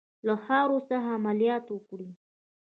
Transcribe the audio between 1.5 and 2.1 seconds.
وکړي.